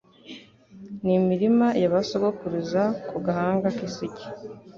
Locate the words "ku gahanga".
3.09-3.67